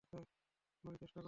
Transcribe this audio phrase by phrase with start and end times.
[0.83, 1.15] ভালোই চেষ্টা করেছ।